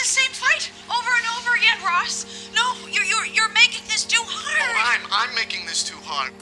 [0.00, 2.24] the same fight over and over again, Ross.
[2.56, 4.64] No, you're you're you're making this too hard.
[4.64, 6.32] Oh, I'm I'm making this too hard.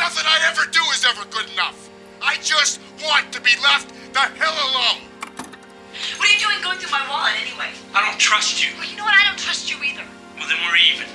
[0.00, 1.76] Nothing I ever do is ever good enough.
[2.22, 5.04] I just want to be left the hell alone.
[6.16, 7.68] What are you doing going through my wallet anyway?
[7.92, 8.72] I don't trust you.
[8.78, 9.12] Well, you know what?
[9.12, 10.06] I don't trust you either.
[10.38, 11.08] Well, then we're even.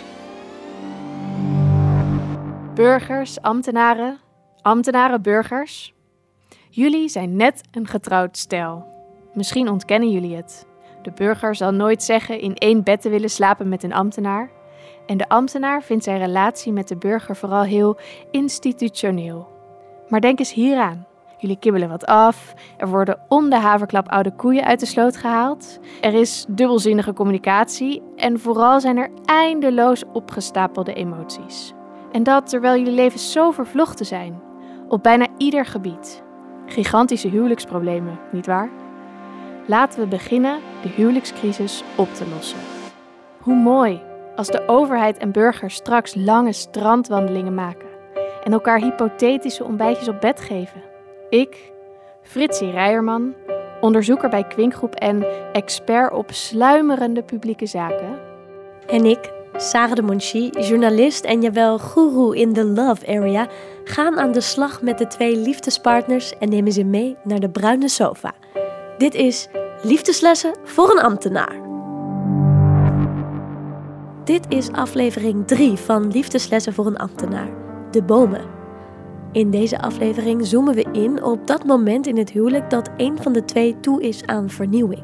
[2.76, 4.20] Burgers, ambtenaren,
[4.62, 5.94] ambtenaren, burgers.
[6.70, 8.86] Jullie zijn net een getrouwd stel.
[9.34, 10.66] Misschien ontkennen jullie het.
[11.08, 14.50] De burger zal nooit zeggen in één bed te willen slapen met een ambtenaar.
[15.06, 17.98] En de ambtenaar vindt zijn relatie met de burger vooral heel
[18.32, 19.48] institutioneel.
[20.08, 21.06] Maar denk eens hieraan.
[21.38, 25.80] Jullie kibbelen wat af, er worden om de haverklap oude koeien uit de sloot gehaald,
[26.02, 31.74] er is dubbelzinnige communicatie en vooral zijn er eindeloos opgestapelde emoties.
[32.12, 34.42] En dat terwijl jullie levens zo vervlochten zijn,
[34.88, 36.24] op bijna ieder gebied.
[36.66, 38.87] Gigantische huwelijksproblemen, nietwaar?
[39.68, 42.60] Laten we beginnen de huwelijkscrisis op te lossen.
[43.40, 44.02] Hoe mooi
[44.36, 47.88] als de overheid en burgers straks lange strandwandelingen maken
[48.44, 50.82] en elkaar hypothetische ontbijtjes op bed geven.
[51.30, 51.72] Ik,
[52.22, 53.34] Fritsie Rijerman,
[53.82, 58.20] onderzoeker bij Kwinkgroep en expert op sluimerende publieke zaken.
[58.88, 63.48] En ik, Sarah de Monchi, journalist en jawel guru in the love area,
[63.84, 67.90] gaan aan de slag met de twee liefdespartners en nemen ze mee naar de bruine
[67.90, 68.34] sofa.
[68.98, 69.48] Dit is
[69.82, 71.56] Liefdeslessen voor een ambtenaar.
[74.24, 77.50] Dit is aflevering 3 van Liefdeslessen voor een ambtenaar,
[77.92, 78.42] de bomen.
[79.32, 83.34] In deze aflevering zoomen we in op dat moment in het huwelijk dat een van
[83.34, 85.04] de twee toe is aan vernieuwing.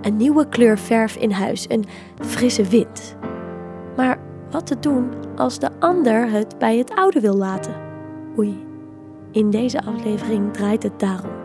[0.00, 1.84] Een nieuwe kleur verf in huis, een
[2.20, 3.16] frisse wind.
[3.96, 4.18] Maar
[4.50, 7.74] wat te doen als de ander het bij het oude wil laten?
[8.38, 8.66] Oei,
[9.30, 11.43] in deze aflevering draait het daarom.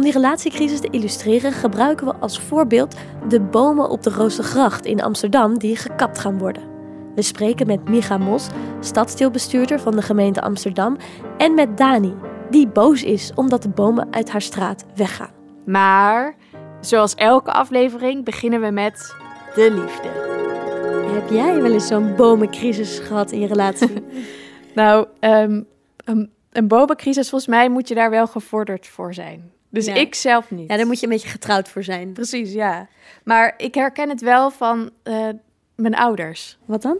[0.00, 2.96] Om die relatiecrisis te illustreren gebruiken we als voorbeeld
[3.28, 6.62] de bomen op de Roostergracht in Amsterdam die gekapt gaan worden.
[7.14, 8.48] We spreken met Micha Mos,
[8.80, 10.96] stadsdeelbestuurder van de gemeente Amsterdam,
[11.38, 12.14] en met Dani,
[12.50, 15.30] die boos is omdat de bomen uit haar straat weggaan.
[15.66, 16.34] Maar,
[16.80, 19.14] zoals elke aflevering, beginnen we met
[19.54, 20.08] de liefde.
[21.12, 23.92] Heb jij wel eens zo'n bomencrisis gehad in je relatie?
[24.74, 25.62] Nou, ehm,
[26.04, 29.58] een, een bomencrisis, volgens mij moet je daar wel gevorderd voor zijn.
[29.70, 29.94] Dus Ja.
[29.94, 30.70] ik zelf niet.
[30.70, 32.12] ja, daar moet je een beetje getrouwd voor zijn.
[32.12, 32.88] Precies, ja.
[33.24, 35.28] Maar ik herken het wel van eh,
[35.74, 36.58] mijn ouders.
[36.64, 36.98] Wat dan?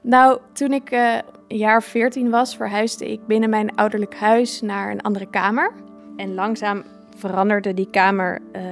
[0.00, 1.18] Nou, toen ik eh,
[1.48, 5.72] een jaar of 14 was, verhuisde ik binnen mijn ouderlijk huis naar een andere kamer.
[6.16, 6.82] En langzaam
[7.16, 8.62] veranderde die kamer eh,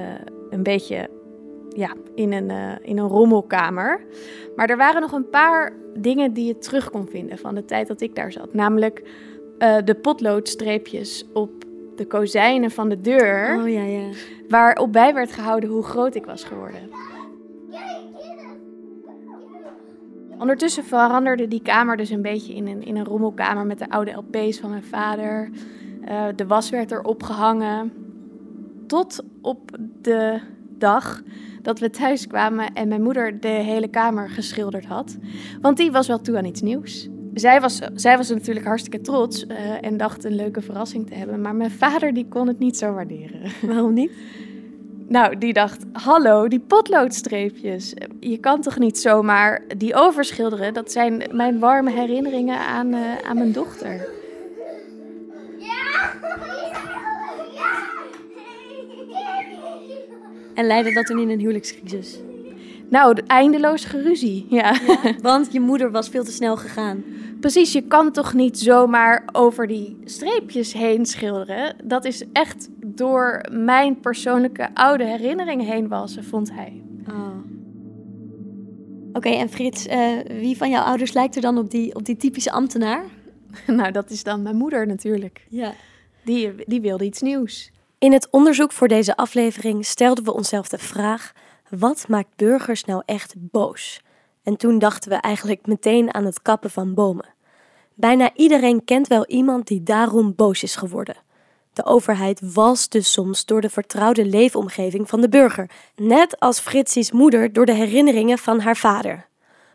[0.49, 1.09] een beetje
[1.69, 4.01] ja, in, een, in een rommelkamer.
[4.55, 7.87] Maar er waren nog een paar dingen die je terug kon vinden van de tijd
[7.87, 8.53] dat ik daar zat.
[8.53, 9.03] Namelijk
[9.57, 11.63] de potloodstreepjes op
[11.95, 14.09] de kozijnen van de deur, Oh ja, ja.
[14.49, 16.89] waarop bij werd gehouden hoe groot ik was geworden.
[20.39, 24.11] Ondertussen veranderde die kamer dus een beetje in een, in een rommelkamer met de oude
[24.11, 25.49] LP's van mijn vader.
[26.05, 27.93] Eh, de was werd er opgehangen.
[28.87, 30.39] Tot op de
[30.77, 31.21] dag
[31.61, 35.17] dat we thuis kwamen en mijn moeder de hele kamer geschilderd had.
[35.61, 37.09] Want die was wel toe aan iets nieuws.
[37.33, 41.41] Zij was, zij was natuurlijk hartstikke trots eh, en dacht een leuke verrassing te hebben.
[41.41, 43.41] Maar mijn vader die kon het niet zo waarderen.
[43.69, 44.11] Waarom niet?
[45.07, 47.93] Nou, die dacht, hallo, die potloodstreepjes.
[48.19, 50.73] Je kan toch niet zomaar die overschilderen?
[50.73, 54.07] Dat zijn mijn warme herinneringen aan, eh, aan mijn dochter.
[60.53, 62.19] En leidde dat toen in een huwelijkscrisis?
[62.93, 64.45] Nou, de eindeloos geruzie.
[64.49, 64.79] Ja.
[65.21, 67.03] Want je moeder was veel te snel gegaan.
[67.39, 67.71] precies.
[67.71, 71.75] Je kan toch niet zomaar over die streepjes heen schilderen?
[71.83, 76.81] Dat is echt door mijn persoonlijke oude herinneringen heen wassen, vond hij.
[77.09, 77.35] Oh.
[79.13, 82.17] Oké, en Frits, eh, wie van jouw ouders lijkt er dan op die, op die
[82.17, 83.03] typische ambtenaar?
[83.67, 85.45] nou, dat is dan mijn moeder natuurlijk.
[85.49, 85.73] Ja.
[86.23, 87.71] Die, die wilde iets nieuws.
[87.97, 91.33] In het onderzoek voor deze aflevering stelden we onszelf de vraag:
[91.79, 94.01] wat maakt burgers nou echt boos?
[94.43, 97.33] En toen dachten we eigenlijk meteen aan het kappen van bomen.
[97.93, 101.15] Bijna iedereen kent wel iemand die daarom boos is geworden.
[101.73, 107.11] De overheid walst dus soms door de vertrouwde leefomgeving van de burger, net als Fritsies
[107.11, 109.27] moeder door de herinneringen van haar vader.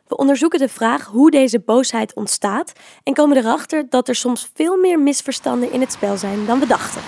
[0.06, 2.72] We onderzoeken de vraag hoe deze boosheid ontstaat
[3.02, 6.66] en komen erachter dat er soms veel meer misverstanden in het spel zijn dan we
[6.66, 7.02] dachten.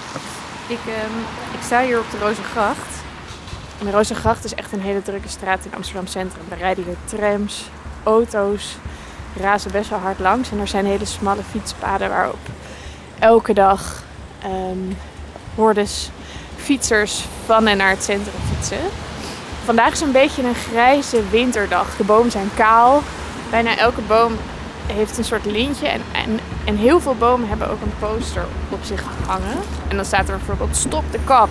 [0.68, 1.18] Ik, ehm,
[1.54, 2.99] ik sta hier op de Rozengracht.
[3.80, 6.42] En de Rozengracht is echt een hele drukke straat in Amsterdam Centrum.
[6.48, 7.68] Daar rijden hier trams,
[8.02, 8.76] auto's,
[9.36, 10.50] razen best wel hard langs.
[10.50, 12.38] En er zijn hele smalle fietspaden waarop
[13.18, 14.02] elke dag
[14.42, 14.94] ehm
[15.54, 16.10] hordes
[16.56, 18.84] fietsers van en naar het centrum fietsen.
[19.64, 21.96] Vandaag is een beetje een grijze winterdag.
[21.96, 23.02] De bomen zijn kaal.
[23.50, 24.32] Bijna elke boom
[24.86, 25.88] heeft een soort lintje.
[25.88, 29.56] En, en, en heel veel bomen hebben ook een poster op zich hangen.
[29.88, 31.48] En dan staat er bijvoorbeeld stop de kap.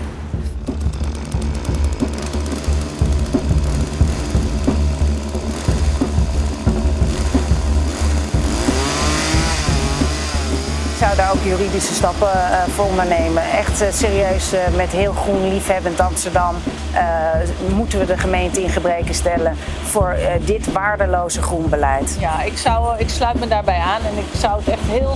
[11.00, 13.44] Zou daar ook juridische stappen uh, voor ondernemen.
[13.44, 16.56] Echt uh, serieus uh, met heel groen liefhebbend Amsterdam
[17.76, 20.16] moeten we de gemeente in gebreken stellen voor
[20.46, 22.18] dit waardeloze groenbeleid.
[22.20, 25.16] Ja, ik, zou, ik sluit me daarbij aan en ik zou het echt heel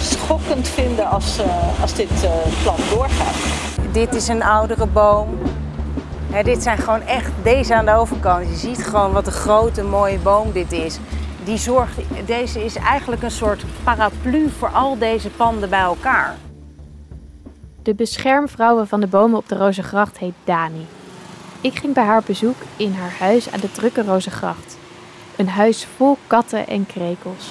[0.00, 1.38] schokkend vinden als,
[1.80, 2.10] als dit
[2.62, 3.34] plan doorgaat.
[3.92, 5.38] Dit is een oudere boom.
[6.30, 8.48] Hè, dit zijn gewoon echt deze aan de overkant.
[8.48, 10.98] Je ziet gewoon wat een grote mooie boom dit is
[11.50, 16.36] die zorgt, deze is eigenlijk een soort paraplu voor al deze panden bij elkaar.
[17.82, 20.86] De beschermvrouwen van de bomen op de Rozengracht heet Dani.
[21.60, 24.76] Ik ging bij haar bezoek in haar huis aan de drukke Rozengracht.
[25.36, 27.50] Een huis vol katten en krekels.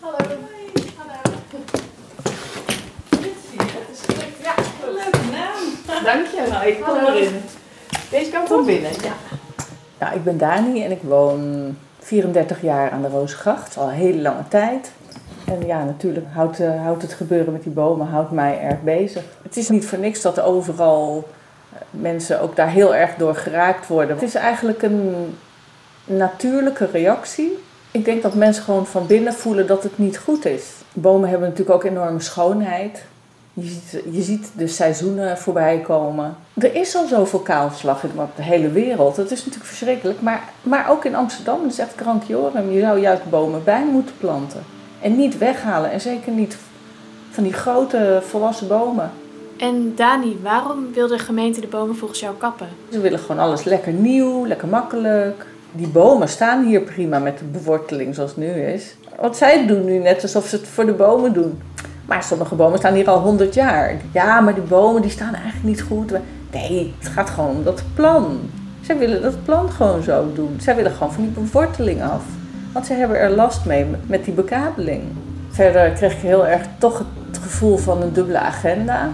[0.00, 0.16] Hallo.
[0.96, 1.18] Hallo.
[4.42, 4.54] Ja,
[4.84, 6.04] leuke naam.
[6.04, 6.46] Dank je.
[6.50, 7.42] Nou, ik kom erin.
[8.64, 9.12] Binnen, ja.
[9.98, 14.22] Nou, ik ben Dani en ik woon 34 jaar aan de Rozengracht, al een hele
[14.22, 14.92] lange tijd.
[15.44, 19.22] En ja, natuurlijk houdt, uh, houdt het gebeuren met die bomen houdt mij erg bezig.
[19.42, 21.28] Het is niet voor niks dat overal
[21.90, 24.14] mensen ook daar heel erg door geraakt worden.
[24.14, 25.36] Het is eigenlijk een
[26.04, 27.58] natuurlijke reactie.
[27.90, 30.64] Ik denk dat mensen gewoon van binnen voelen dat het niet goed is.
[30.92, 33.04] Bomen hebben natuurlijk ook enorme schoonheid.
[33.54, 36.36] Je ziet, je ziet de seizoenen voorbij komen.
[36.54, 39.16] Er is al zoveel kaalslag in de hele wereld.
[39.16, 40.20] Dat is natuurlijk verschrikkelijk.
[40.20, 42.70] Maar, maar ook in Amsterdam, dat is echt krankjorum.
[42.70, 44.62] Je zou juist bomen bij moeten planten.
[45.00, 45.90] En niet weghalen.
[45.90, 46.56] En zeker niet
[47.30, 49.10] van die grote volwassen bomen.
[49.56, 52.68] En Dani, waarom wil de gemeente de bomen volgens jou kappen?
[52.90, 55.46] Ze willen gewoon alles lekker nieuw, lekker makkelijk.
[55.72, 58.94] Die bomen staan hier prima met de beworteling zoals het nu is.
[59.20, 61.60] Wat zij doen nu net alsof ze het voor de bomen doen.
[62.06, 63.96] Maar sommige bomen staan hier al 100 jaar.
[64.12, 66.12] Ja, maar die bomen die staan eigenlijk niet goed.
[66.52, 68.38] Nee, het gaat gewoon om dat plan.
[68.80, 70.56] Zij willen dat plan gewoon zo doen.
[70.60, 72.24] Zij willen gewoon van die beworteling af.
[72.72, 75.02] Want ze hebben er last mee met die bekabeling.
[75.48, 79.10] Verder kreeg ik heel erg toch het gevoel van een dubbele agenda.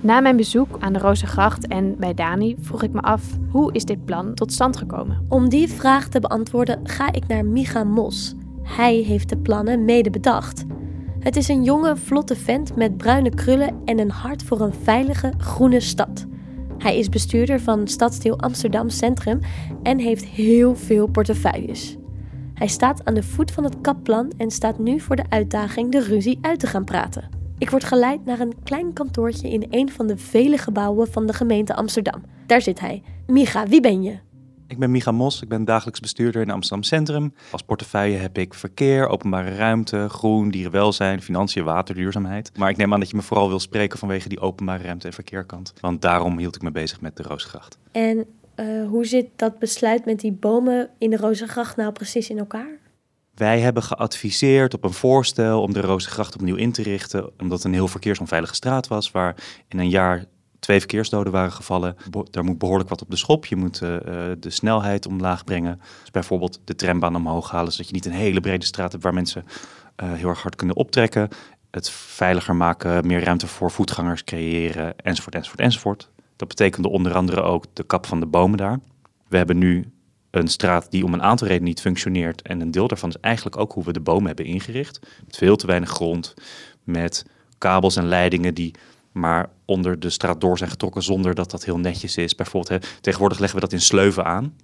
[0.00, 3.84] Na mijn bezoek aan de Rozengracht en bij Dani vroeg ik me af: hoe is
[3.84, 5.24] dit plan tot stand gekomen?
[5.28, 8.34] Om die vraag te beantwoorden ga ik naar Micha Mos.
[8.62, 10.64] Hij heeft de plannen mede bedacht.
[11.18, 15.32] Het is een jonge, vlotte vent met bruine krullen en een hart voor een veilige,
[15.38, 16.26] groene stad.
[16.78, 19.40] Hij is bestuurder van stadsdeel Amsterdam Centrum
[19.82, 21.96] en heeft heel veel portefeuilles.
[22.54, 26.02] Hij staat aan de voet van het kapplan en staat nu voor de uitdaging de
[26.02, 27.28] ruzie uit te gaan praten.
[27.58, 31.32] Ik word geleid naar een klein kantoortje in een van de vele gebouwen van de
[31.32, 32.22] gemeente Amsterdam.
[32.46, 33.02] Daar zit hij.
[33.26, 34.27] Micha, wie ben je?
[34.70, 37.34] Ik ben Micha Mos, ik ben dagelijks bestuurder in Amsterdam Centrum.
[37.50, 42.52] Als portefeuille heb ik verkeer, openbare ruimte, groen, dierenwelzijn, financiën, water, duurzaamheid.
[42.56, 45.12] Maar ik neem aan dat je me vooral wil spreken vanwege die openbare ruimte en
[45.12, 45.72] verkeerkant.
[45.80, 47.78] Want daarom hield ik me bezig met de Rozengracht.
[47.92, 48.26] En
[48.56, 52.78] uh, hoe zit dat besluit met die bomen in de Rozengracht nou precies in elkaar?
[53.34, 57.66] Wij hebben geadviseerd op een voorstel om de Rozengracht opnieuw in te richten, omdat het
[57.66, 59.34] een heel verkeersonveilige straat was, waar
[59.68, 60.24] in een jaar
[60.58, 61.96] twee verkeersdoden waren gevallen.
[62.30, 63.46] Daar moet behoorlijk wat op de schop.
[63.46, 63.96] Je moet uh,
[64.38, 65.80] de snelheid omlaag brengen.
[66.00, 69.14] Dus bijvoorbeeld de trambaan omhoog halen, zodat je niet een hele brede straat hebt waar
[69.14, 71.28] mensen uh, heel erg hard kunnen optrekken.
[71.70, 76.10] Het veiliger maken, meer ruimte voor voetgangers creëren, enzovoort, enzovoort, enzovoort.
[76.36, 78.78] Dat betekende onder andere ook de kap van de bomen daar.
[79.28, 79.92] We hebben nu
[80.30, 82.42] een straat die om een aantal redenen niet functioneert.
[82.42, 85.00] En een deel daarvan is eigenlijk ook hoe we de bomen hebben ingericht.
[85.26, 86.34] Met veel te weinig grond,
[86.84, 87.24] met
[87.58, 88.74] kabels en leidingen die
[89.12, 92.34] maar onder de straat door zijn getrokken zonder dat dat heel netjes is.
[92.34, 94.56] Bijvoorbeeld, tegenwoordig leggen we dat in sleuven aan,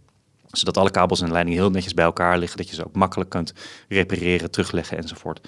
[0.50, 3.30] zodat alle kabels en leidingen heel netjes bij elkaar liggen, dat je ze ook makkelijk
[3.30, 3.52] kunt
[3.88, 5.40] repareren, terugleggen enzovoort.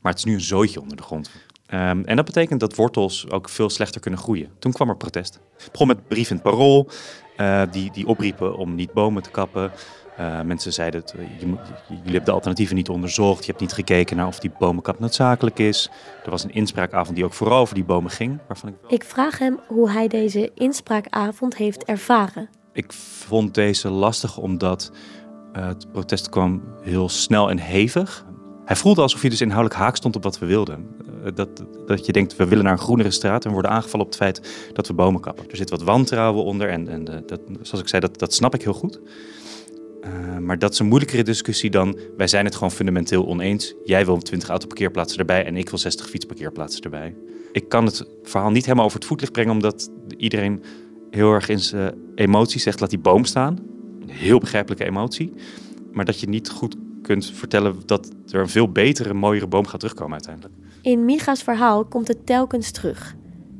[0.00, 1.30] Maar het is nu een zootje onder de grond.
[1.74, 4.50] Um, en dat betekent dat wortels ook veel slechter kunnen groeien.
[4.58, 5.40] Toen kwam er protest.
[5.72, 6.88] Begon met brief in het parool,
[7.36, 9.72] uh, die, die opriepen om niet bomen te kappen.
[10.22, 11.56] Uh, mensen zeiden, het, je, je,
[11.88, 13.40] jullie hebben de alternatieven niet onderzocht.
[13.44, 15.90] Je hebt niet gekeken naar of die bomenkap noodzakelijk is.
[16.24, 18.38] Er was een inspraakavond die ook vooral over die bomen ging.
[18.46, 18.74] Waarvan ik...
[18.88, 22.48] ik vraag hem hoe hij deze inspraakavond heeft ervaren.
[22.72, 24.92] Ik vond deze lastig omdat
[25.56, 28.24] uh, het protest kwam heel snel en hevig.
[28.64, 30.86] Hij voelde alsof hij dus inhoudelijk haak stond op wat we wilden.
[31.34, 34.20] Dat, dat je denkt, we willen naar een groenere straat en worden aangevallen op het
[34.20, 35.50] feit dat we bomen kappen.
[35.50, 38.62] Er zit wat wantrouwen onder en, en dat, zoals ik zei, dat, dat snap ik
[38.62, 39.00] heel goed.
[40.02, 43.74] Eh, maar dat is een moeilijkere discussie dan wij zijn het gewoon fundamenteel oneens.
[43.84, 47.14] Jij wil 20 autoparkeerplaatsen erbij en ik wil 60 fietsparkeerplaatsen erbij.
[47.52, 50.62] Ik kan het verhaal niet helemaal over het voetlicht brengen, omdat iedereen
[51.10, 53.58] heel erg in zijn emotie zegt: laat die boom staan.
[54.00, 55.32] Een heel begrijpelijke emotie.
[55.92, 59.80] Maar dat je niet goed kunt vertellen dat er een veel betere, mooiere boom gaat
[59.80, 60.54] terugkomen uiteindelijk.
[60.82, 63.14] In Micha's verhaal komt het telkens terug.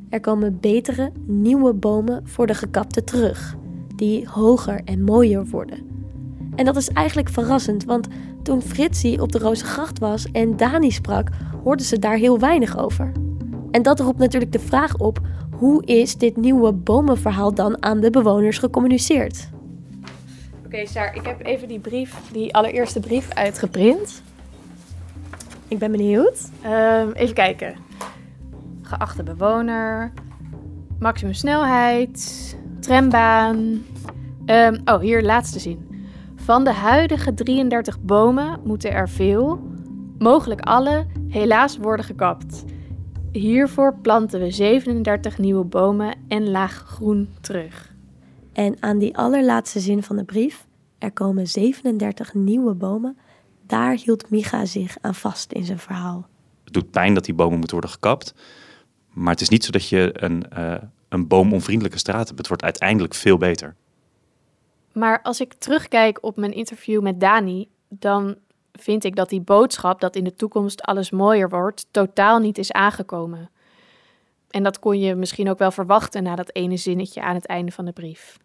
[0.08, 3.56] Er komen betere, nieuwe bomen voor de gekapte terug,
[3.96, 5.92] die hoger en mooier worden.
[6.54, 8.08] En dat is eigenlijk verrassend, want
[8.42, 11.28] toen Fritsie op de Rozengracht was en Dani sprak,
[11.64, 13.12] hoorden ze daar heel weinig over.
[13.70, 18.10] En dat roept natuurlijk de vraag op: hoe is dit nieuwe bomenverhaal dan aan de
[18.10, 19.48] bewoners gecommuniceerd?
[20.64, 24.22] Oké, Saar, ik heb even die brief, die allereerste brief uitgeprint.
[25.68, 26.50] Ik ben benieuwd.
[26.62, 27.74] Ehm, even kijken.
[28.82, 30.12] Geachte bewoner,
[30.98, 33.84] maximum snelheid, trambaan.
[34.46, 35.91] Ehm, oh, hier laatste zin.
[36.44, 39.60] Van de huidige 33 bomen moeten er veel,
[40.18, 42.64] mogelijk alle, helaas worden gekapt.
[43.32, 47.94] Hiervoor planten we 37 nieuwe bomen en laag groen terug.
[48.52, 50.66] En aan die allerlaatste zin van de brief,
[50.98, 53.16] er komen 37 nieuwe bomen,
[53.66, 56.26] daar hield Micha zich aan vast in zijn verhaal.
[56.64, 58.34] Het doet pijn dat die bomen moeten worden gekapt.
[59.12, 60.74] Maar het is niet zo dat je een, uh,
[61.08, 62.38] een boomonvriendelijke straat hebt.
[62.38, 63.76] Het wordt uiteindelijk veel beter.
[64.92, 68.36] Maar als ik terugkijk op mijn interview met Dani, dan
[68.72, 72.72] vind ik dat die boodschap dat in de toekomst alles mooier wordt, totaal niet is
[72.72, 73.50] aangekomen.
[74.50, 77.72] En dat kon je misschien ook wel verwachten na dat ene zinnetje aan het einde
[77.72, 78.38] van de brief.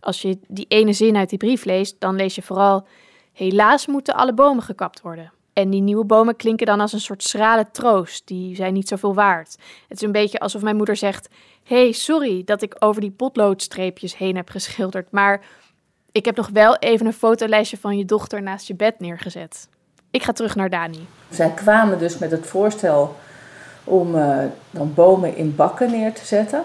[0.00, 2.86] Als je die ene zin uit die brief leest, dan lees je vooral:
[3.32, 5.32] Helaas moeten alle bomen gekapt worden.
[5.52, 9.14] En die nieuwe bomen klinken dan als een soort schrale troost, die zijn niet zoveel
[9.14, 9.56] waard.
[9.88, 11.28] Het is een beetje alsof mijn moeder zegt:
[11.62, 15.44] hey, sorry dat ik over die potloodstreepjes heen heb geschilderd, maar
[16.16, 19.68] ik heb nog wel even een fotolijstje van je dochter naast je bed neergezet.
[20.10, 21.06] Ik ga terug naar Dani.
[21.30, 23.16] Zij kwamen dus met het voorstel
[23.84, 24.38] om uh,
[24.70, 26.62] dan bomen in bakken neer te zetten.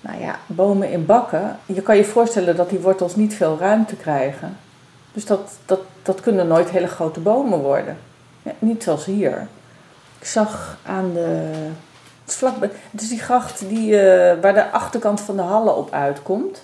[0.00, 3.96] Nou ja, bomen in bakken, je kan je voorstellen dat die wortels niet veel ruimte
[3.96, 4.56] krijgen.
[5.12, 7.98] Dus dat, dat, dat kunnen nooit hele grote bomen worden.
[8.58, 9.46] Niet zoals hier.
[10.18, 11.50] Ik zag aan de.
[12.24, 12.54] Het, vlak,
[12.90, 14.00] het is die gracht die, uh,
[14.40, 16.56] waar de achterkant van de hallen op uitkomt.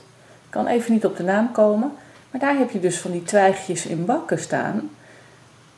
[0.45, 1.93] Ik kan even niet op de naam komen.
[2.31, 4.91] Maar daar heb je dus van die twijgjes in bakken staan.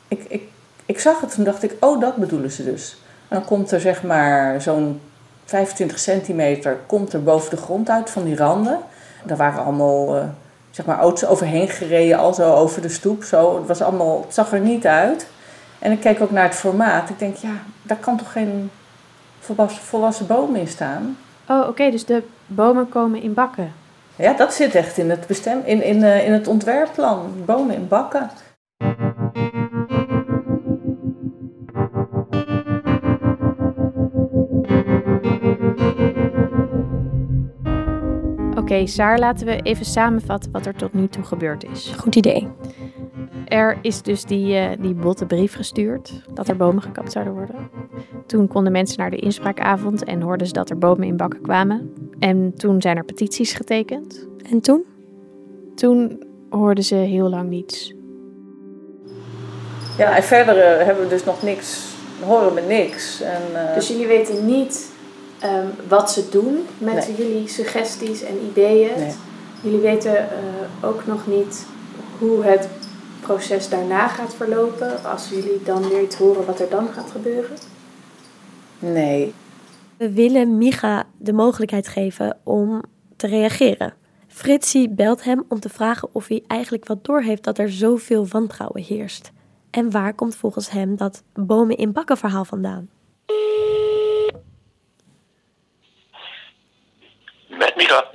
[0.07, 0.43] Ik, ik,
[0.85, 2.97] ik zag het en dacht ik, oh, dat bedoelen ze dus.
[3.27, 5.01] En dan komt er zeg maar zo'n
[5.45, 8.79] 25 centimeter komt er boven de grond uit van die randen.
[9.23, 10.23] Daar waren allemaal uh,
[10.71, 13.23] zeg maar auto's overheen gereden, al zo over de stoep.
[13.23, 13.57] Zo.
[13.57, 15.27] Het, was allemaal, zag er niet uit.
[15.79, 17.09] En ik keek ook naar het formaat.
[17.09, 18.71] Ik denk, ja, daar kan toch geen
[19.39, 21.17] volwassen, volwassen boom in staan?
[21.47, 23.73] Oh, oké, dus de bomen komen in bakken.
[24.21, 27.33] Ja, dat zit echt in het, bestem, in, in, uh, in het ontwerpplan.
[27.45, 28.29] Bomen in bakken.
[38.49, 41.93] Oké, okay, Saar, laten we even samenvatten wat er tot nu toe gebeurd is.
[41.97, 42.47] Goed idee.
[43.45, 47.55] Er is dus die, uh, die botte brief gestuurd dat er bomen gekapt zouden worden.
[48.25, 52.00] Toen konden mensen naar de inspraakavond en hoorden ze dat er bomen in bakken kwamen.
[52.21, 54.27] En toen zijn er petities getekend.
[54.49, 54.85] En toen?
[55.75, 57.93] Toen hoorden ze heel lang niets.
[59.97, 63.21] Ja, en verder uh, hebben we dus nog niks, horen we niks.
[63.21, 63.73] En, uh...
[63.73, 64.91] Dus jullie weten niet
[65.43, 67.15] um, wat ze doen met nee.
[67.15, 68.97] jullie suggesties en ideeën.
[68.97, 69.13] Nee.
[69.61, 71.65] Jullie weten uh, ook nog niet
[72.19, 72.69] hoe het
[73.21, 75.03] proces daarna gaat verlopen.
[75.03, 77.57] Als jullie dan weer iets horen wat er dan gaat gebeuren.
[78.79, 79.33] Nee.
[80.01, 82.83] We willen Micha de mogelijkheid geven om
[83.17, 83.93] te reageren.
[84.27, 88.83] Fritsie belt hem om te vragen of hij eigenlijk wat doorheeft dat er zoveel wantrouwen
[88.83, 89.31] heerst.
[89.71, 92.89] En waar komt volgens hem dat bomen in bakken verhaal vandaan?
[97.49, 98.11] Met Micha.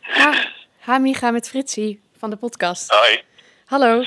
[0.00, 0.34] Ha,
[0.78, 2.90] ha Micha, met Fritsie van de podcast.
[2.90, 3.22] Hoi.
[3.64, 4.04] Hallo.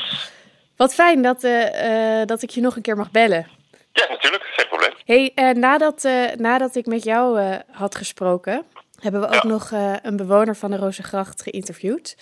[0.75, 3.62] Wat fijn dat, uh, uh, dat ik je nog een keer mag bellen.
[3.93, 4.43] Ja, natuurlijk.
[4.43, 4.91] Geen probleem.
[5.05, 6.07] hey, uh, nadat,
[6.38, 7.39] nadat ik met jou
[7.71, 8.65] had gesproken,
[9.00, 9.71] hebben we ook nog
[10.01, 12.17] een bewoner van de Rozengracht geïnterviewd.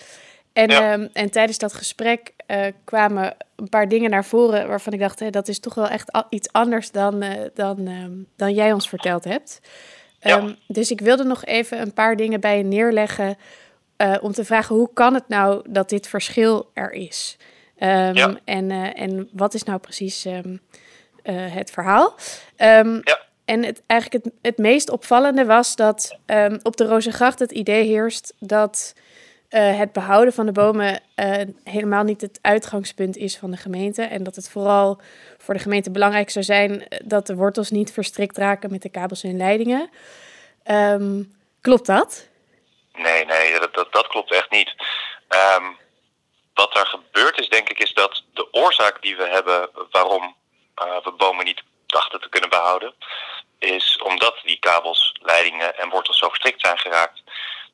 [0.52, 0.92] En, ja.
[0.92, 2.32] um, en tijdens dat gesprek
[2.84, 6.10] kwamen een paar dingen naar voren waarvan ik dacht, hé, dat is toch wel echt
[6.28, 7.24] iets anders dan,
[7.54, 9.60] dan, um, dan jij ons verteld hebt.
[10.20, 10.38] Ja.
[10.38, 13.36] Um, dus ik wilde nog even een paar dingen bij je neerleggen
[14.20, 17.36] om te vragen, hoe kan het nou dat dit verschil er is?
[17.76, 18.36] ja.
[18.44, 20.26] en, en wat is nou precies
[21.30, 22.14] het verhaal?
[22.56, 23.30] ja.
[23.44, 27.84] En het, eigenlijk het, het meest opvallende was dat um, op de Rozengracht het idee
[27.84, 28.94] heerst dat
[29.48, 34.02] eh, het behouden van de bomen eh, helemaal niet het uitgangspunt is van de gemeente.
[34.02, 35.00] En dat het vooral
[35.38, 38.90] voor de gemeente belangrijk zou zijn eh, dat de wortels niet verstrikt raken met de
[38.90, 39.90] kabels en leidingen.
[40.64, 41.22] Ehm,
[41.60, 42.28] klopt dat?
[42.92, 44.74] Nee, nee, dat, dat, dat klopt echt niet.
[45.28, 45.64] Ehm,
[46.54, 50.34] wat er gebeurd is, denk ik, is dat de oorzaak die we hebben waarom
[51.02, 52.94] we bomen niet dachten te kunnen behouden,
[53.58, 57.22] is omdat die kabels, leidingen en wortels zo verstrikt zijn geraakt.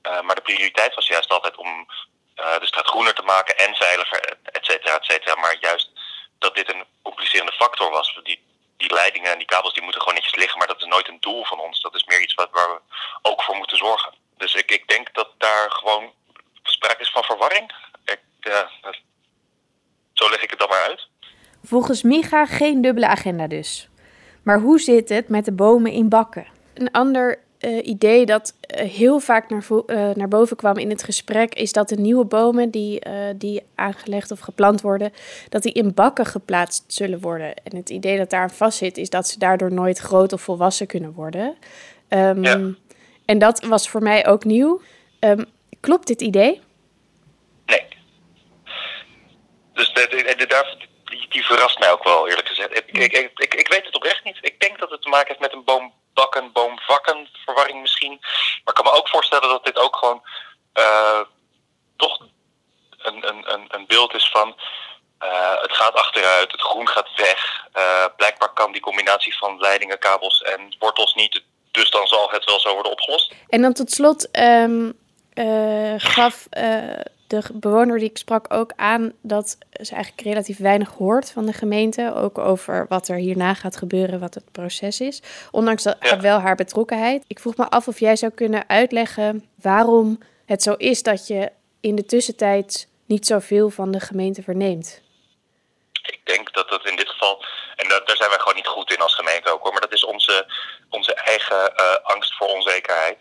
[0.03, 1.89] Uh, maar de prioriteit was juist altijd om
[2.37, 5.35] uh, de straat groener te maken en veiliger, et cetera, et cetera.
[5.35, 5.91] Maar juist
[6.39, 8.21] dat dit een complicerende factor was.
[8.23, 8.45] Die,
[8.77, 11.21] die leidingen en die kabels die moeten gewoon netjes liggen, maar dat is nooit een
[11.21, 11.81] doel van ons.
[11.81, 12.81] Dat is meer iets wat, waar we
[13.23, 14.15] ook voor moeten zorgen.
[14.37, 16.13] Dus ik, ik denk dat daar gewoon
[16.63, 17.73] sprake is van verwarring.
[18.05, 18.21] Ik,
[20.13, 21.07] zo leg ik het dan maar uit.
[21.65, 23.89] Volgens Micha geen dubbele agenda dus.
[24.43, 26.47] Maar hoe zit het met de bomen in bakken?
[26.75, 31.03] Een ander uh, idee dat uh, heel vaak naar, uh, naar, boven kwam in het
[31.03, 33.03] gesprek is dat de nieuwe bomen die,
[33.37, 35.13] die aangelegd of geplant worden,
[35.49, 37.55] dat die in bakken geplaatst zullen worden.
[37.55, 40.87] En het idee dat daar vast zit is dat ze daardoor nooit groot of volwassen
[40.87, 41.57] kunnen worden.
[42.09, 42.75] Um, ja.
[43.25, 44.81] En dat was voor mij ook nieuw.
[45.21, 45.45] Um,
[45.81, 46.61] klopt dit idee?
[47.67, 47.85] Nee.
[49.73, 50.88] Dus de, de, de,
[51.29, 52.77] die, verrast mij ook wel, eerlijk gezegd.
[52.77, 54.39] Ik, ik, ik, ik, weet het oprecht niet.
[54.41, 58.17] Ik denk dat het te maken heeft met een boombakken, boomvakken verwarring misschien.
[58.21, 60.23] Maar ik kan me ook voorstellen dat dit ook gewoon
[60.75, 61.21] uh,
[61.97, 62.21] toch
[62.99, 64.57] een, een, een, een beeld is van...
[65.23, 67.67] Uh, het gaat achteruit, het groen gaat weg.
[67.77, 71.43] Uh, blijkbaar kan die combinatie van leidingen, kabels en wortels niet.
[71.71, 73.35] Dus dan zal het wel zo worden opgelost.
[73.49, 76.47] En dan tot slot uh, gaf
[77.29, 81.53] de bewoner die ik sprak ook aan dat ze eigenlijk relatief weinig hoort van de
[81.53, 82.15] gemeente.
[82.15, 85.23] Ook over wat er hierna gaat gebeuren, wat het proces is.
[85.51, 86.21] Ondanks dat ja.
[86.21, 87.25] wel haar betrokkenheid.
[87.27, 91.53] Ik vroeg me af of jij zou kunnen uitleggen waarom het zo is dat je
[91.81, 95.03] in de tussentijd niet zoveel van de gemeente verneemt.
[96.03, 97.45] Ik denk dat dat in dit geval,
[97.77, 99.93] en dat, daar zijn wij gewoon niet goed in als gemeente ook hoor, maar dat
[99.93, 100.47] is onze,
[100.89, 103.19] onze eigen uh, angst voor onzekerheid.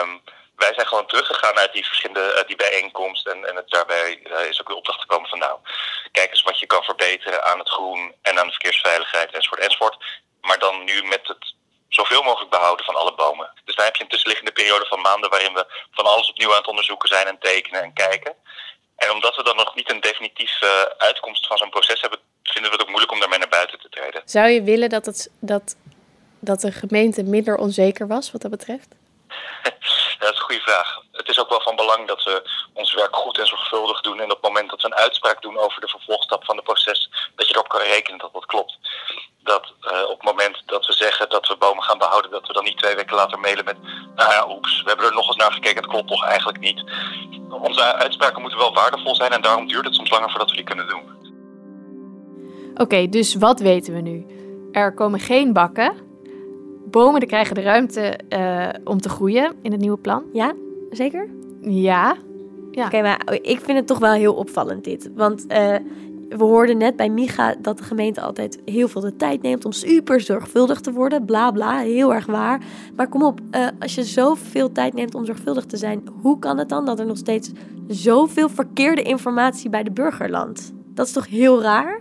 [0.00, 0.20] Um,
[0.64, 3.26] wij zijn gewoon teruggegaan uit die verschillende uh, die bijeenkomst.
[3.26, 5.58] En, en het, daarbij uh, is ook de opdracht gekomen van nou,
[6.12, 9.96] kijk eens wat je kan verbeteren aan het groen en aan de verkeersveiligheid enzovoort enzovoort.
[10.40, 11.54] Maar dan nu met het
[11.88, 13.50] zoveel mogelijk behouden van alle bomen.
[13.64, 16.62] Dus dan heb je een tussenliggende periode van maanden waarin we van alles opnieuw aan
[16.64, 18.34] het onderzoeken zijn en tekenen en kijken.
[18.96, 22.76] En omdat we dan nog niet een definitieve uitkomst van zo'n proces hebben, vinden we
[22.76, 24.22] het ook moeilijk om daarmee naar buiten te treden.
[24.24, 25.76] Zou je willen dat, het, dat,
[26.40, 28.88] dat de gemeente minder onzeker was wat dat betreft?
[30.22, 31.00] Dat is een goede vraag.
[31.12, 34.20] Het is ook wel van belang dat we ons werk goed en zorgvuldig doen.
[34.20, 37.10] En op het moment dat we een uitspraak doen over de vervolgstap van het proces,
[37.36, 38.78] dat je erop kan rekenen dat dat klopt.
[39.42, 42.52] Dat uh, op het moment dat we zeggen dat we bomen gaan behouden, dat we
[42.52, 43.76] dan niet twee weken later mailen met,
[44.14, 46.82] nou ja, oeps, we hebben er nog eens naar gekeken, het klopt toch eigenlijk niet.
[47.50, 50.64] Onze uitspraken moeten wel waardevol zijn en daarom duurt het soms langer voordat we die
[50.64, 51.10] kunnen doen.
[52.74, 54.26] Oké, dus wat weten we nu?
[54.72, 56.11] Er komen geen bakken,
[56.92, 60.22] bomen die krijgen de ruimte uh, om te groeien in het nieuwe plan.
[60.32, 60.52] Ja,
[60.90, 61.28] zeker?
[61.60, 62.16] Ja.
[62.70, 62.86] ja.
[62.86, 65.10] Oké, okay, maar ik vind het toch wel heel opvallend dit.
[65.14, 65.76] Want uh,
[66.28, 69.72] we hoorden net bij Micha dat de gemeente altijd heel veel de tijd neemt om
[69.72, 71.24] super zorgvuldig te worden.
[71.24, 72.60] Bla bla, heel erg waar.
[72.96, 76.58] Maar kom op, uh, als je zoveel tijd neemt om zorgvuldig te zijn, hoe kan
[76.58, 77.50] het dan dat er nog steeds
[77.88, 80.72] zoveel verkeerde informatie bij de burger landt?
[80.94, 82.00] Dat is toch heel raar?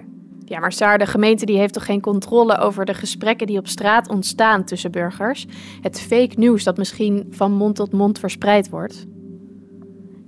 [0.52, 3.68] Ja, maar Saar, de gemeente die heeft toch geen controle over de gesprekken die op
[3.68, 5.46] straat ontstaan tussen burgers?
[5.82, 9.06] Het fake nieuws dat misschien van mond tot mond verspreid wordt?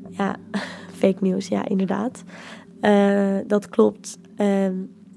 [0.09, 0.35] Ja,
[1.01, 2.23] fake nieuws, ja, inderdaad.
[2.81, 4.17] Uh, dat klopt.
[4.37, 4.67] Uh,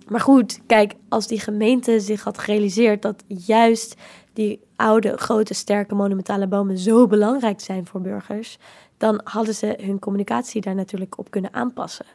[0.09, 3.95] maar goed, kijk, als die gemeente zich had gerealiseerd dat juist
[4.33, 8.59] die oude, grote, sterke, monumentale bomen zo belangrijk zijn voor burgers,
[8.97, 12.07] dan hadden ze hun communicatie daar natuurlijk op kunnen aanpassen.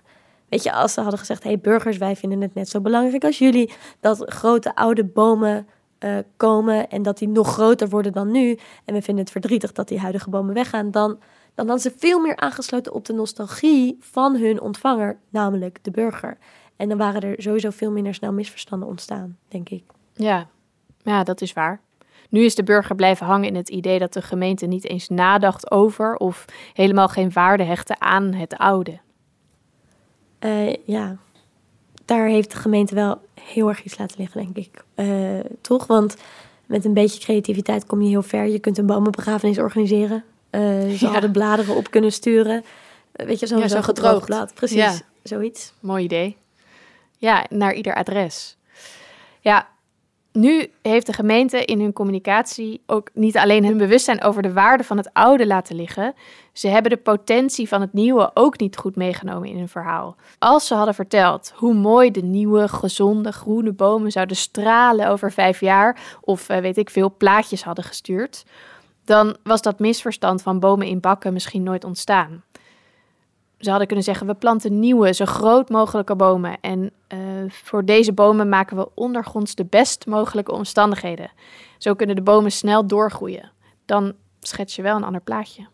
[0.51, 3.37] Weet je, als ze hadden gezegd: hey, burgers, wij vinden het net zo belangrijk als
[3.37, 5.67] jullie dat grote oude bomen
[5.99, 8.57] uh, komen en dat die nog groter worden dan nu.
[8.85, 10.91] En we vinden het verdrietig dat die huidige bomen weggaan.
[10.91, 11.19] Dan,
[11.55, 16.37] dan hadden ze veel meer aangesloten op de nostalgie van hun ontvanger, namelijk de burger.
[16.75, 19.83] En dan waren er sowieso veel minder snel misverstanden ontstaan, denk ik.
[20.13, 20.47] Ja,
[21.03, 21.81] ja dat is waar.
[22.29, 25.71] Nu is de burger blijven hangen in het idee dat de gemeente niet eens nadacht
[25.71, 28.99] over of helemaal geen waarde hechtte aan het oude.
[30.45, 31.17] Uh, ja,
[32.05, 34.83] daar heeft de gemeente wel heel erg iets laten liggen, denk ik.
[34.95, 35.87] Uh, toch?
[35.87, 36.15] Want
[36.65, 38.47] met een beetje creativiteit kom je heel ver.
[38.47, 40.23] Je kunt een bomenbegrafenis organiseren.
[40.51, 41.11] Uh, ze ja.
[41.11, 42.63] hadden bladeren op kunnen sturen.
[43.11, 44.53] weet je, zo'n ja, zo gedroogd blad.
[44.53, 44.93] Precies, ja.
[45.23, 45.73] zoiets.
[45.79, 46.37] Mooi idee.
[47.17, 48.57] Ja, naar ieder adres.
[49.39, 49.67] Ja,
[50.33, 54.83] Nu heeft de gemeente in hun communicatie ook niet alleen hun bewustzijn over de waarde
[54.83, 56.13] van het oude laten liggen,
[56.53, 60.15] ze hebben de potentie van het nieuwe ook niet goed meegenomen in hun verhaal.
[60.39, 65.59] Als ze hadden verteld hoe mooi de nieuwe, gezonde, groene bomen zouden stralen over vijf
[65.59, 68.45] jaar, of eh, weet ik veel, plaatjes hadden gestuurd,
[69.05, 72.43] dan was dat misverstand van bomen in bakken misschien nooit ontstaan.
[73.61, 76.57] Ze hadden kunnen zeggen: we planten nieuwe, zo groot mogelijke bomen.
[76.61, 81.31] En uh, voor deze bomen maken we ondergronds de best mogelijke omstandigheden.
[81.77, 83.51] Zo kunnen de bomen snel doorgroeien.
[83.85, 85.67] Dan schets je wel een ander plaatje.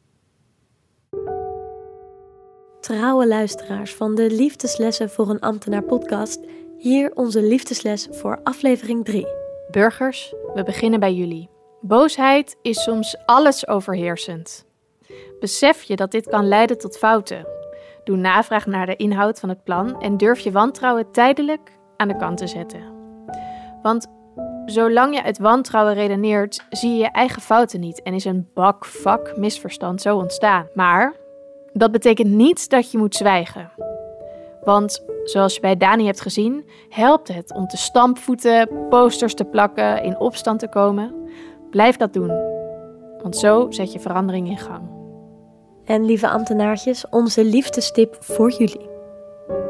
[2.80, 6.39] Trouwe luisteraars van de Liefdeslessen voor een ambtenaar podcast.
[6.78, 9.28] Hier onze liefdesles voor aflevering 3.
[9.71, 11.50] Burgers, we beginnen bij jullie.
[11.82, 14.65] Boosheid is soms alles overheersend.
[15.39, 17.57] Besef je dat dit kan leiden tot fouten?
[18.08, 22.15] Doe navraag naar de inhoud van het plan en durf je wantrouwen tijdelijk aan de
[22.15, 22.82] kant te zetten.
[23.82, 24.08] Want
[24.65, 29.38] zolang je uit wantrouwen redeneert, zie je je eigen fouten niet en is een bakvak
[29.38, 30.67] misverstand zo ontstaan.
[30.74, 31.13] Maar
[31.74, 33.72] dat betekent niet dat je moet zwijgen.
[34.63, 40.04] Want zoals je bij Dani hebt gezien, helpt het om te stampvoeten, posters te plakken,
[40.04, 41.15] in opstand te komen.
[41.70, 42.32] Blijf dat doen,
[43.22, 44.96] want zo zet je verandering in gang.
[45.88, 48.89] En lieve ambtenaartjes, onze liefdestip voor jullie.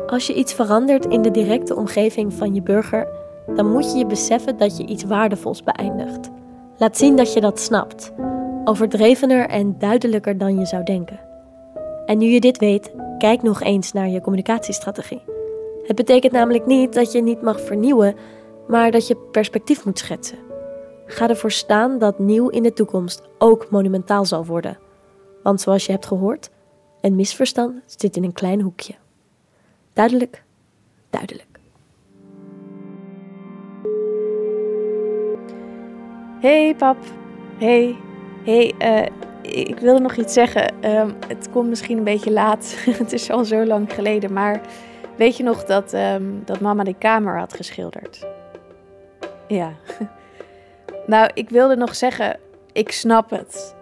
[0.07, 3.07] Als je iets verandert in de directe omgeving van je burger,
[3.55, 6.29] dan moet je je beseffen dat je iets waardevols beëindigt.
[6.77, 8.13] Laat zien dat je dat snapt.
[8.63, 11.19] Overdrevener en duidelijker dan je zou denken.
[12.05, 15.21] En nu je dit weet, kijk nog eens naar je communicatiestrategie.
[15.83, 18.15] Het betekent namelijk niet dat je niet mag vernieuwen,
[18.67, 20.37] maar dat je perspectief moet schetsen.
[21.05, 24.85] Ga ervoor staan dat nieuw in de toekomst ook monumentaal zal worden.
[25.47, 26.49] Want zoals je hebt gehoord,
[27.01, 28.93] een misverstand zit in een klein hoekje.
[29.93, 30.43] Duidelijk,
[31.09, 31.59] duidelijk.
[36.39, 36.97] Hey pap,
[37.57, 37.95] hey,
[38.43, 39.05] hey, uh,
[39.67, 40.73] ik wilde nog iets zeggen.
[40.85, 44.61] Uh, het komt misschien een beetje laat, het is al zo lang geleden, maar
[45.15, 48.27] weet je nog dat, um, dat mama de kamer had geschilderd?
[49.47, 49.73] Ja.
[51.07, 52.39] nou, ik wilde nog zeggen,
[52.71, 53.75] ik snap het.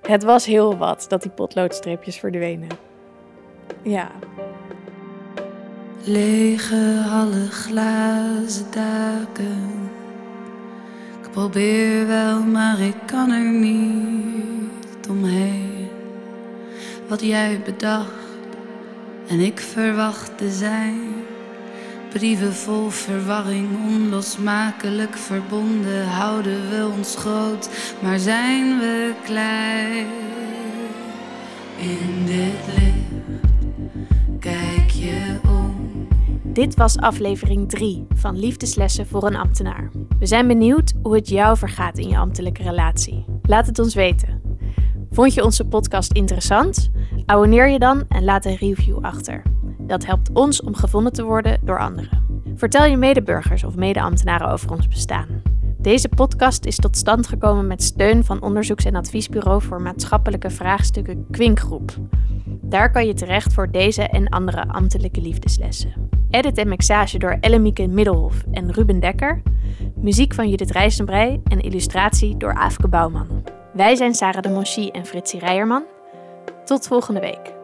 [0.00, 2.68] Het was heel wat dat die potloodstreepjes verdwenen.
[3.82, 4.10] Ja.
[6.04, 9.90] Lege hallen, glazen daken.
[11.22, 15.88] Ik probeer wel, maar ik kan er niet omheen.
[17.08, 18.26] Wat jij bedacht
[19.28, 21.25] en ik verwachtte zijn.
[22.16, 26.06] Brieven vol verwarring, onlosmakelijk verbonden.
[26.06, 30.06] Houden we ons groot, maar zijn we klein?
[31.76, 33.40] In dit licht
[34.40, 36.06] kijk je om.
[36.42, 39.90] Dit was aflevering 3 van Liefdeslessen voor een ambtenaar.
[40.18, 43.24] We zijn benieuwd hoe het jou vergaat in je ambtelijke relatie.
[43.42, 44.40] Laat het ons weten.
[45.10, 46.90] Vond je onze podcast interessant?
[47.26, 49.42] Abonneer je dan en laat een review achter.
[49.86, 52.24] Dat helpt ons om gevonden te worden door anderen.
[52.54, 55.42] Vertel je medeburgers of medeambtenaren over ons bestaan.
[55.78, 61.26] Deze podcast is tot stand gekomen met steun van onderzoeks- en adviesbureau voor maatschappelijke vraagstukken
[61.30, 61.96] Kwinkgroep.
[62.46, 66.10] Daar kan je terecht voor deze en andere ambtelijke liefdeslessen.
[66.30, 69.42] Edit en mixage door Ellemieke Middelhof en Ruben Dekker.
[69.94, 73.44] Muziek van Judith Rijstenbrei en illustratie door Aafke Bouwman.
[73.72, 75.84] Wij zijn Sarah de Monchy en Fritsie Rijerman.
[76.64, 77.55] Tot volgende week.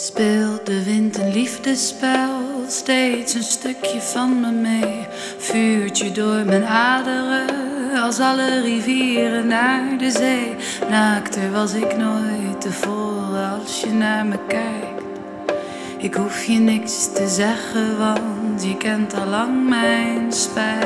[0.00, 2.28] Speelt de wind een liefdespel,
[2.68, 5.06] steeds een stukje van me mee.
[5.38, 7.46] Vuurt je door mijn aderen,
[8.02, 10.54] als alle rivieren naar de zee.
[10.90, 15.02] Naakter was ik nooit tevoren als je naar me kijkt.
[15.96, 20.84] Ik hoef je niks te zeggen, want je kent al lang mijn spijt.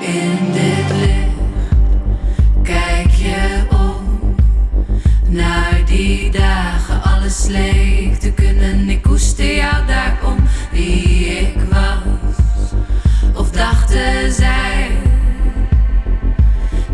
[0.00, 1.26] In dit licht
[2.62, 3.67] kijk je
[5.30, 8.88] naar die dagen, alles leek te kunnen.
[8.88, 10.38] Ik koeste jou daarom
[10.70, 12.70] wie ik was.
[13.34, 14.90] Of dachten zij,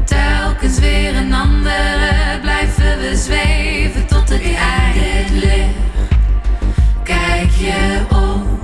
[0.04, 2.40] telkens weer een andere.
[2.42, 5.74] Blijven we zweven tot het einde ligt.
[7.02, 8.58] Kijk je om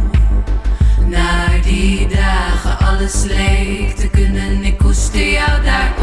[1.09, 4.65] naar die dagen, alles leek te kunnen.
[4.65, 6.00] Ik koeste jou daarom.